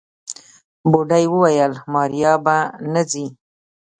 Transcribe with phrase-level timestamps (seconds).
[0.89, 2.57] بوډۍ وويل ماريا به
[2.93, 3.27] نه ځي.